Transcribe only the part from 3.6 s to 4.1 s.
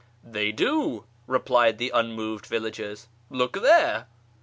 there."